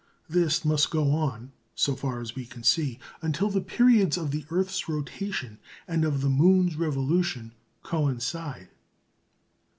[0.27, 4.45] This must go on (so far as we can see) until the periods of the
[4.49, 8.69] earth's rotation and of the moon's revolution coincide.